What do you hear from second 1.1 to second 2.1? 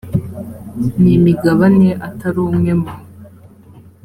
imigabane